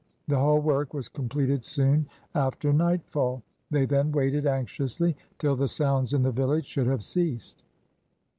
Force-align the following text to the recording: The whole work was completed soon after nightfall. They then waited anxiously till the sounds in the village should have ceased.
The 0.27 0.39
whole 0.39 0.59
work 0.59 0.95
was 0.95 1.07
completed 1.07 1.63
soon 1.63 2.07
after 2.33 2.73
nightfall. 2.73 3.43
They 3.69 3.85
then 3.85 4.11
waited 4.11 4.47
anxiously 4.47 5.15
till 5.37 5.55
the 5.55 5.67
sounds 5.67 6.11
in 6.15 6.23
the 6.23 6.31
village 6.31 6.65
should 6.65 6.87
have 6.87 7.03
ceased. 7.03 7.61